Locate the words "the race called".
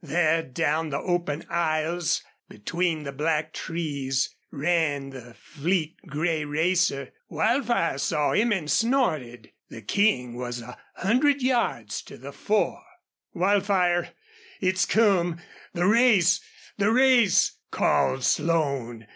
16.79-18.23